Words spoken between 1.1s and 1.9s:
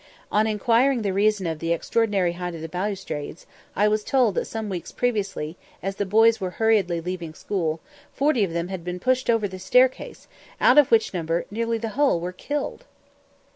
reason of the